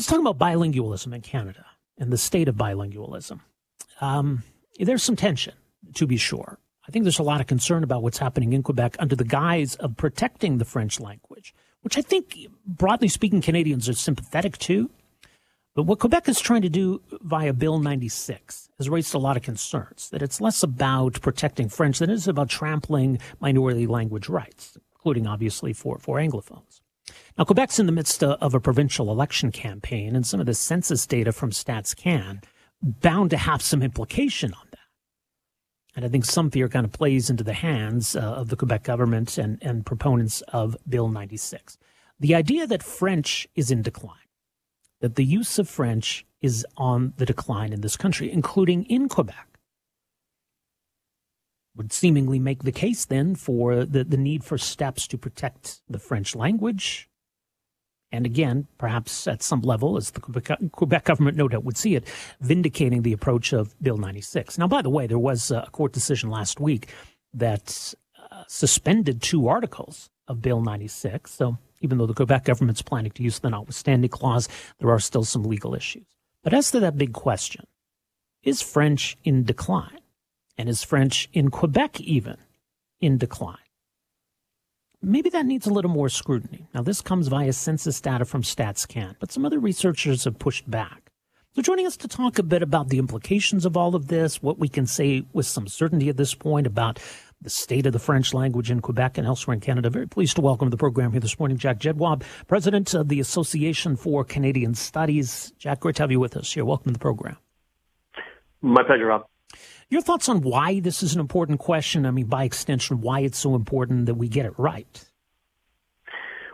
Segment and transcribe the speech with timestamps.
[0.00, 1.66] Let's talk about bilingualism in Canada
[1.98, 3.40] and the state of bilingualism.
[4.00, 4.44] Um,
[4.78, 5.52] there's some tension,
[5.92, 6.58] to be sure.
[6.88, 9.74] I think there's a lot of concern about what's happening in Quebec under the guise
[9.74, 11.52] of protecting the French language,
[11.82, 12.34] which I think,
[12.64, 14.88] broadly speaking, Canadians are sympathetic to.
[15.74, 19.42] But what Quebec is trying to do via Bill 96 has raised a lot of
[19.42, 24.78] concerns that it's less about protecting French than it is about trampling minority language rights,
[24.92, 26.80] including obviously for, for Anglophones.
[27.40, 31.06] Now, Quebec's in the midst of a provincial election campaign, and some of the census
[31.06, 32.44] data from StatsCan
[32.82, 34.78] bound to have some implication on that.
[35.96, 38.82] And I think some fear kind of plays into the hands uh, of the Quebec
[38.82, 41.78] government and, and proponents of Bill 96.
[42.18, 44.28] The idea that French is in decline,
[45.00, 49.48] that the use of French is on the decline in this country, including in Quebec,
[51.74, 55.98] would seemingly make the case then for the, the need for steps to protect the
[55.98, 57.06] French language.
[58.12, 62.08] And again, perhaps at some level, as the Quebec, government no doubt would see it,
[62.40, 64.58] vindicating the approach of Bill 96.
[64.58, 66.92] Now, by the way, there was a court decision last week
[67.32, 67.94] that
[68.30, 71.30] uh, suspended two articles of Bill 96.
[71.30, 75.24] So even though the Quebec government's planning to use the notwithstanding clause, there are still
[75.24, 76.06] some legal issues.
[76.42, 77.66] But as to that big question,
[78.42, 79.98] is French in decline?
[80.58, 82.36] And is French in Quebec even
[83.00, 83.56] in decline?
[85.02, 86.68] Maybe that needs a little more scrutiny.
[86.74, 91.10] Now, this comes via census data from StatsCan, but some other researchers have pushed back.
[91.54, 94.58] So, joining us to talk a bit about the implications of all of this, what
[94.58, 97.00] we can say with some certainty at this point about
[97.40, 99.88] the state of the French language in Quebec and elsewhere in Canada.
[99.88, 103.20] Very pleased to welcome to the program here this morning Jack Jedwab, President of the
[103.20, 105.54] Association for Canadian Studies.
[105.58, 106.66] Jack, great to have you with us here.
[106.66, 107.38] Welcome to the program.
[108.60, 109.29] My pleasure, Rob.
[109.90, 112.06] Your thoughts on why this is an important question?
[112.06, 115.04] I mean, by extension, why it's so important that we get it right?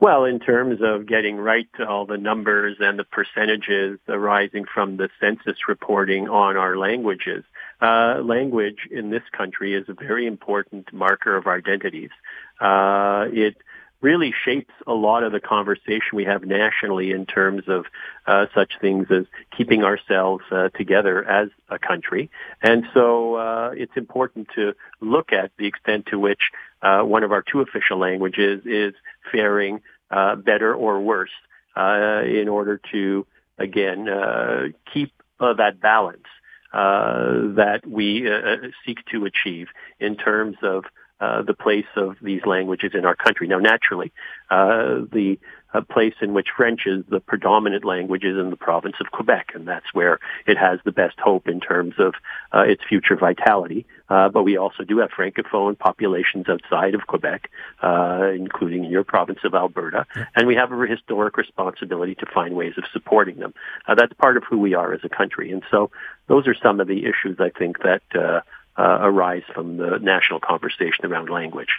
[0.00, 4.98] Well, in terms of getting right to all the numbers and the percentages arising from
[4.98, 7.44] the census reporting on our languages,
[7.80, 12.10] uh, language in this country is a very important marker of identities.
[12.60, 13.56] Uh, it
[14.02, 17.86] really shapes a lot of the conversation we have nationally in terms of
[18.26, 19.24] uh, such things as
[19.56, 22.28] keeping ourselves uh, together as a country.
[22.60, 26.40] And so uh, it's important to look at the extent to which
[26.82, 28.92] uh, one of our two official languages is
[29.30, 29.80] faring
[30.10, 31.30] uh, better or worse
[31.76, 33.24] uh, in order to,
[33.56, 34.08] again,
[34.92, 36.26] keep that balance
[36.72, 38.28] that we
[38.84, 39.68] seek to achieve
[40.00, 40.84] in terms of
[41.22, 43.46] uh, the place of these languages in our country.
[43.46, 44.10] Now, naturally,
[44.50, 45.38] uh, the
[45.72, 49.52] uh, place in which French is the predominant language is in the province of Quebec,
[49.54, 50.18] and that's where
[50.48, 52.14] it has the best hope in terms of
[52.52, 53.86] uh, its future vitality.
[54.08, 57.48] Uh, but we also do have francophone populations outside of Quebec,
[58.34, 62.74] including in your province of Alberta, and we have a historic responsibility to find ways
[62.76, 63.54] of supporting them.
[63.96, 65.92] that's part of who we are as a country, and so
[66.26, 68.42] those are some of the issues I think that
[68.76, 71.78] uh, arise from the national conversation around language.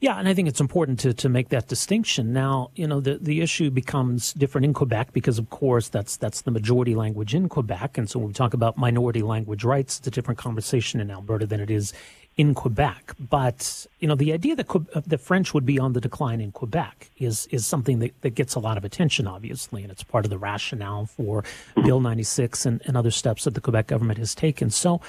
[0.00, 2.32] Yeah, and I think it's important to, to make that distinction.
[2.32, 6.40] Now, you know, the, the issue becomes different in Quebec because, of course, that's that's
[6.40, 7.98] the majority language in Quebec.
[7.98, 11.46] And so when we talk about minority language rights, it's a different conversation in Alberta
[11.46, 11.92] than it is
[12.36, 13.14] in Quebec.
[13.20, 14.66] But, you know, the idea that
[15.06, 18.56] the French would be on the decline in Quebec is, is something that, that gets
[18.56, 19.82] a lot of attention, obviously.
[19.82, 21.44] And it's part of the rationale for
[21.84, 24.70] Bill 96 and, and other steps that the Quebec government has taken.
[24.70, 25.00] So,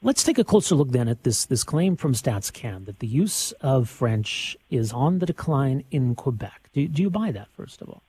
[0.00, 3.50] Let's take a closer look then at this, this claim from StatsCan that the use
[3.60, 6.70] of French is on the decline in Quebec.
[6.72, 8.02] Do, do you buy that, first of all?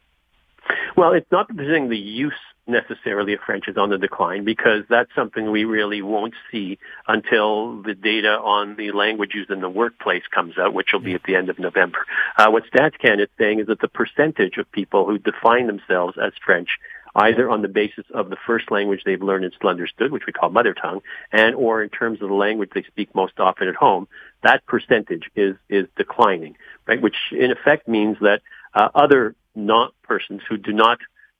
[0.95, 2.33] Well, it's not saying the use
[2.67, 6.77] necessarily of French is on the decline because that's something we really won't see
[7.07, 11.15] until the data on the language used in the workplace comes out, which will be
[11.15, 12.05] at the end of November.
[12.37, 16.33] Uh, what StatsCan is saying is that the percentage of people who define themselves as
[16.45, 16.69] French
[17.15, 20.33] either on the basis of the first language they've learned and still understood, which we
[20.33, 23.75] call mother tongue, and or in terms of the language they speak most often at
[23.75, 24.07] home,
[24.43, 26.55] that percentage is is declining,
[26.87, 27.01] right?
[27.01, 28.41] Which in effect means that
[28.73, 30.99] uh, other not persons who do not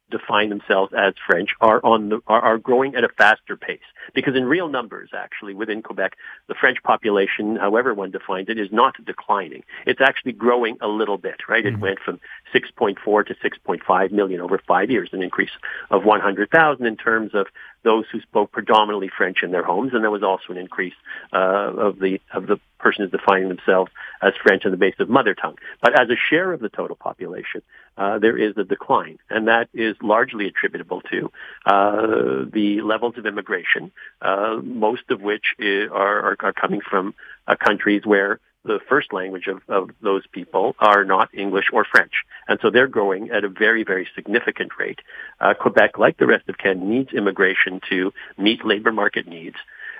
[0.10, 3.80] define themselves as French are on the are, are growing at a faster pace.
[4.14, 6.16] Because in real numbers actually within Quebec
[6.48, 9.64] the French population however one defines it is not declining.
[9.86, 11.64] It's actually growing a little bit right?
[11.64, 11.76] Mm-hmm.
[11.76, 12.20] it went from
[12.54, 15.52] 6.4 to 6.5 million over 5 years an increase
[15.90, 17.48] of 100,000 in terms of
[17.84, 20.94] those who spoke predominantly French in their homes, and there was also an increase
[21.34, 23.92] uh, of the of the persons defining themselves
[24.22, 25.58] as French on the basis of mother tongue.
[25.82, 27.62] But as a share of the total population,
[27.98, 31.32] uh, there is a decline, and that is largely attributable to
[31.66, 33.92] uh, the levels of immigration,
[34.22, 37.14] uh, most of which are, are, are coming from
[37.48, 42.24] uh, countries where the first language of, of those people are not English or French.
[42.48, 45.00] And so they're growing at a very, very significant rate.
[45.40, 49.56] Uh, Quebec, like the rest of Canada, needs immigration to meet labor market needs.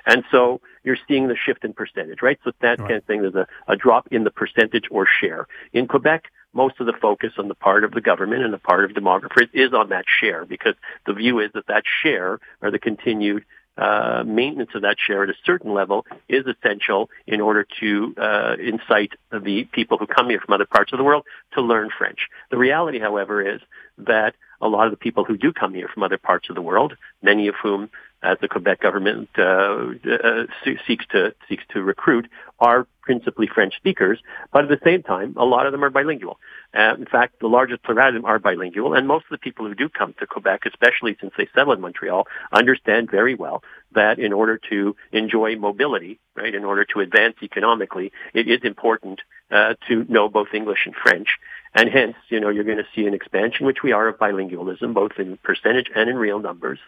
[0.06, 2.40] And so you're seeing the shift in percentage, right?
[2.44, 2.80] So that right.
[2.80, 5.48] kind of thing, there's a, a drop in the percentage or share.
[5.74, 8.84] In Quebec, most of the focus on the part of the government and the part
[8.84, 10.74] of demographers is on that share because
[11.06, 13.46] the view is that that share or the continued
[13.80, 18.56] uh, maintenance of that share at a certain level is essential in order to uh,
[18.62, 22.28] incite the people who come here from other parts of the world to learn French.
[22.52, 23.62] The reality, however, is
[24.00, 26.62] that a lot of the people who do come here from other parts of the
[26.62, 27.90] world, many of whom
[28.22, 30.44] as the Quebec government uh, uh,
[30.86, 32.28] seeks to seeks to recruit
[32.60, 34.20] are principally French speakers,
[34.52, 36.38] but at the same time, a lot of them are bilingual.
[36.78, 39.66] Uh, in fact, the largest plurality of them are bilingual, and most of the people
[39.66, 43.64] who do come to Quebec, especially since they settle in Montreal, understand very well
[43.94, 49.22] that in order to enjoy mobility, right, in order to advance economically, it is important
[49.50, 51.30] uh, to know both English and French.
[51.74, 54.94] And hence, you know, you're going to see an expansion, which we are, of bilingualism,
[54.94, 56.80] both in percentage and in real numbers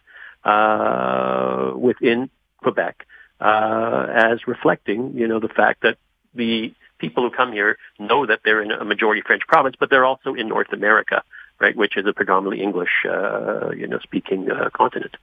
[0.44, 3.06] uh, within Quebec
[3.40, 5.98] uh, as reflecting, you know, the fact that
[6.34, 10.06] the people who come here know that they're in a majority French province, but they're
[10.06, 11.24] also in North America,
[11.60, 15.16] right, which is a predominantly English, uh, you know, speaking uh, continent.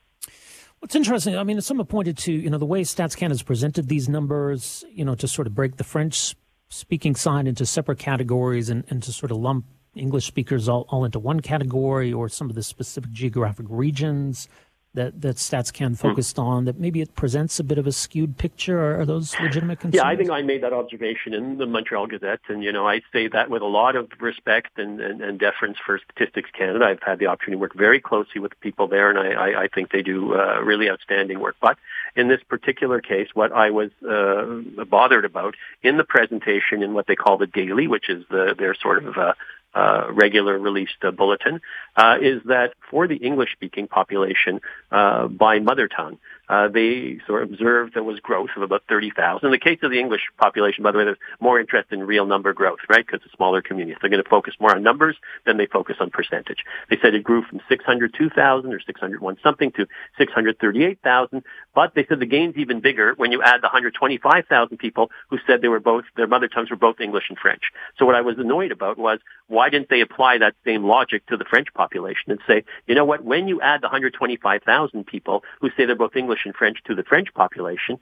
[0.80, 3.88] What's interesting, I mean, someone pointed to, you know, the way Stats Canada has presented
[3.88, 6.36] these numbers, you know, to sort of break the French
[6.68, 11.04] speaking side into separate categories and, and to sort of lump English speakers all, all
[11.04, 14.48] into one category or some of the specific geographic regions
[14.94, 15.94] that that StatsCan hmm.
[15.94, 18.78] focused on that maybe it presents a bit of a skewed picture?
[18.78, 20.02] Are, are, those legitimate concerns?
[20.02, 23.00] Yeah, I think I made that observation in the Montreal Gazette, and you know I
[23.12, 26.86] say that with a lot of respect and, and, and deference for Statistics Canada.
[26.86, 29.62] I've had the opportunity to work very closely with the people there, and I, I,
[29.64, 31.56] I think they do uh, really outstanding work.
[31.60, 31.78] But
[32.16, 37.06] in this particular case, what I was uh, bothered about in the presentation in what
[37.06, 39.34] they call the daily, which is the, their sort of uh,
[39.74, 41.60] uh, regular released uh, bulletin,
[41.98, 44.60] uh, is that for the English-speaking population
[44.92, 46.16] uh, by mother tongue,
[46.48, 49.44] uh, they sort of observed there was growth of about 30,000.
[49.44, 52.24] In the case of the English population, by the way, there's more interest in real
[52.24, 53.04] number growth, right?
[53.04, 53.98] Because it's a smaller communities.
[54.00, 56.64] They're going to focus more on numbers than they focus on percentage.
[56.88, 59.86] They said it grew from 602,000 or 601 something to
[60.16, 61.42] 638,000.
[61.74, 65.62] But they said the gain's even bigger when you add the 125,000 people who said
[65.62, 67.62] they were both, their mother tongues were both English and French.
[67.98, 69.18] So what I was annoyed about was
[69.48, 73.04] why didn't they apply that same logic to the French population and say, you know
[73.04, 76.94] what, when you add the 125,000 people who say they're both English and French to
[76.94, 77.98] the French population,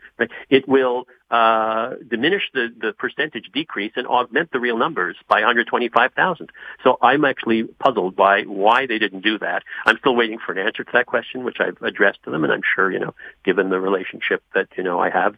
[0.50, 6.50] it will uh, diminish the, the percentage decrease and augment the real numbers by 125,000.
[6.84, 9.62] So I'm actually puzzled by why they didn't do that.
[9.84, 12.52] I'm still waiting for an answer to that question, which I've addressed to them, and
[12.52, 15.36] I'm sure, you know, given the relationship that, you know, I have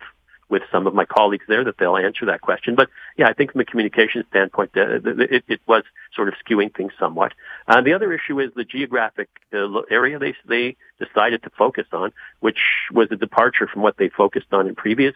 [0.49, 2.75] with some of my colleagues there that they'll answer that question.
[2.75, 5.85] But yeah, I think from a communication standpoint, it, it was
[6.15, 7.33] sort of skewing things somewhat.
[7.67, 12.13] Uh, the other issue is the geographic uh, area they they decided to focus on,
[12.41, 12.61] which
[12.93, 15.15] was a departure from what they focused on in previous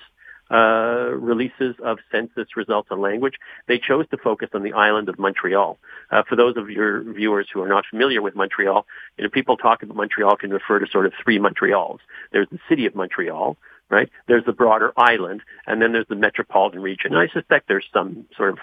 [0.53, 3.35] uh, releases of census results on language.
[3.69, 5.79] They chose to focus on the island of Montreal.
[6.11, 8.85] Uh, for those of your viewers who are not familiar with Montreal,
[9.17, 12.01] you know, people talk about Montreal can refer to sort of three Montreals.
[12.33, 13.57] There's the city of Montreal,
[13.93, 14.11] right?
[14.27, 17.15] There's the broader island, and then there's the metropolitan region.
[17.15, 18.59] And I suspect there's some sort of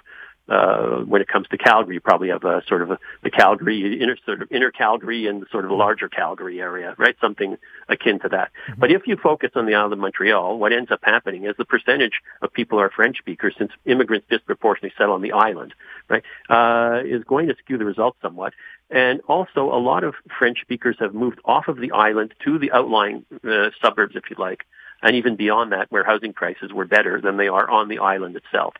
[0.49, 4.01] uh, when it comes to Calgary, you probably have a sort of a, the Calgary
[4.01, 7.15] inner sort of inner Calgary and sort of a larger Calgary area, right?
[7.21, 8.49] Something akin to that.
[8.67, 8.79] Mm-hmm.
[8.79, 11.65] But if you focus on the island of Montreal, what ends up happening is the
[11.65, 15.73] percentage of people are French speakers, since immigrants disproportionately settle on the island,
[16.09, 18.53] right, uh, is going to skew the results somewhat.
[18.89, 22.71] And also, a lot of French speakers have moved off of the island to the
[22.71, 24.65] outlying uh, suburbs, if you like,
[25.01, 28.35] and even beyond that, where housing prices were better than they are on the island
[28.35, 28.73] itself.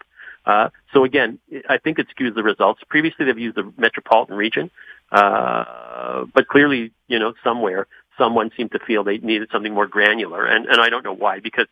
[0.46, 2.82] Uh, so again, I think it skews the results.
[2.90, 4.72] Previously, they've used the metropolitan region,
[5.12, 10.46] uh, but clearly, you know, somewhere someone seemed to feel they needed something more granular,
[10.46, 11.68] and and I don't know why because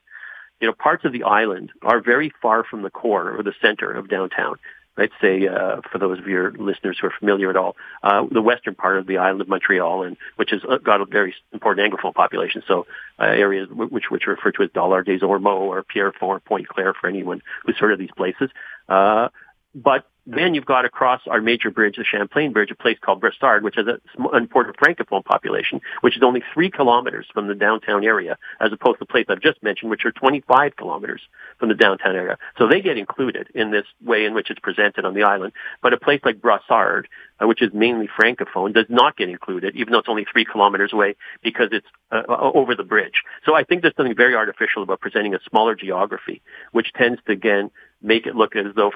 [0.60, 3.92] you know parts of the island are very far from the core or the center
[3.92, 4.58] of downtown
[4.98, 8.42] let's say, uh, for those of your listeners who are familiar at all, uh, the
[8.42, 11.94] western part of the island of Montreal, and which has uh, got a very important
[11.94, 12.64] anglophone population.
[12.68, 12.88] So
[13.20, 16.94] uh, areas which which are referred to as Dollard des Ormeaux or Pierrefonds, Pointe Claire
[16.94, 18.50] for anyone who's heard of these places.
[18.90, 19.30] Uh,
[19.76, 23.62] but then you've got across our major bridge, the Champlain Bridge, a place called Brossard,
[23.62, 24.00] which has a,
[24.34, 29.00] an important francophone population, which is only three kilometers from the downtown area, as opposed
[29.00, 31.22] to the place I've just mentioned, which are 25 kilometers
[31.60, 32.38] from the downtown area.
[32.58, 35.54] So they get included in this way in which it's presented on the island.
[35.82, 37.06] But a place like Brossard,
[37.40, 40.92] uh, which is mainly francophone, does not get included, even though it's only three kilometers
[40.92, 43.24] away, because it's uh, over the bridge.
[43.46, 46.42] So I think there's something very artificial about presenting a smaller geography,
[46.74, 48.92] which tends to again make it look as though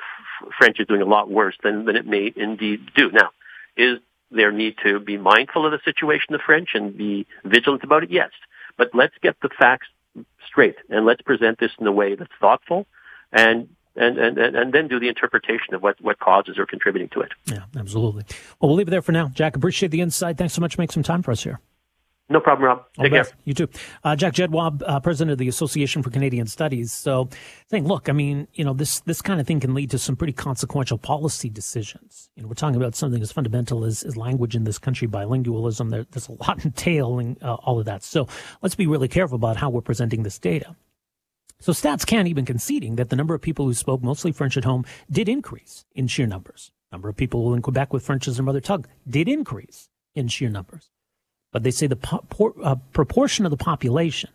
[0.58, 3.12] French is doing a lot worse than, than it may indeed do.
[3.12, 3.30] Now,
[3.76, 4.00] is
[4.32, 8.12] there need to be mindful of the situation of French and be vigilant about it?
[8.12, 8.32] Yes.
[8.78, 9.88] But let's get the facts
[10.48, 12.86] straight and let's present this in a way that's thoughtful
[13.32, 17.20] and and, and, and then do the interpretation of what, what causes are contributing to
[17.20, 17.34] it.
[17.46, 18.24] Yeah, absolutely.
[18.60, 19.28] Well, we'll leave it there for now.
[19.28, 20.38] Jack, appreciate the insight.
[20.38, 21.60] Thanks so much for making some time for us here.
[22.32, 22.86] No problem, Rob.
[22.98, 23.28] Take care.
[23.44, 23.68] You too.
[24.06, 26.94] Uh, Jack Jedwab, uh, president of the Association for Canadian Studies.
[26.94, 27.28] So
[27.70, 30.16] saying, look, I mean, you know, this, this kind of thing can lead to some
[30.16, 32.30] pretty consequential policy decisions.
[32.38, 35.90] You know, we're talking about something as fundamental as, as language in this country, bilingualism.
[35.90, 38.02] There, there's a lot entailing uh, all of that.
[38.02, 38.30] So
[38.62, 40.78] let's be really careful about how we're presenting this data.
[41.60, 44.86] So StatsCan even conceding that the number of people who spoke mostly French at home
[45.12, 46.72] did increase in sheer numbers.
[46.94, 50.50] Number of people in Quebec with French as their mother tongue did increase in sheer
[50.50, 50.92] numbers
[51.52, 54.30] but they say the po- por- uh, proportion of the population